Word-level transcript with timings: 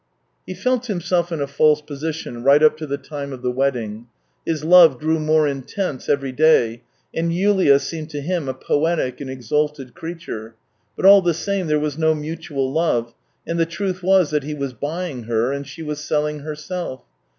He 0.47 0.55
felt 0.55 0.87
himself 0.87 1.31
in 1.31 1.41
a 1.41 1.45
false 1.45 1.79
position 1.79 2.43
right 2.43 2.63
up 2.63 2.75
to 2.77 2.87
the 2.87 2.97
time 2.97 3.31
of 3.31 3.43
the 3.43 3.51
wedding. 3.51 4.07
His 4.43 4.63
love 4.63 4.97
grew 4.97 5.19
more 5.19 5.47
intense 5.47 6.09
every 6.09 6.31
day, 6.31 6.81
and 7.13 7.31
Yulia 7.31 7.77
seemed 7.77 8.09
to 8.09 8.21
him 8.21 8.49
a 8.49 8.55
poetic 8.55 9.21
and 9.21 9.29
exalted 9.29 9.93
creature; 9.93 10.55
but, 10.95 11.05
all 11.05 11.21
the 11.21 11.35
same, 11.35 11.67
there 11.67 11.79
was 11.79 11.99
no 11.99 12.15
mutual 12.15 12.71
love, 12.73 13.13
and 13.45 13.59
the 13.59 13.67
truth 13.67 14.01
was 14.01 14.31
that 14.31 14.41
he 14.41 14.55
was 14.55 14.73
bu3'ing 14.73 15.25
her 15.25 15.51
and 15.51 15.67
she 15.67 15.83
was 15.83 16.03
selling 16.03 16.39
herself. 16.39 17.03